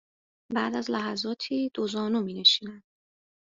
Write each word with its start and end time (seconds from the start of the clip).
بعد 0.55 0.75
از 0.75 0.91
لحظاتی 0.91 1.71
دو 1.73 1.87
زانو 1.87 2.21
می 2.21 2.33
نشینند 2.33 2.83